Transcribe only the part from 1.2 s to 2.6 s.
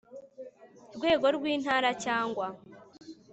rw Intara cyangwa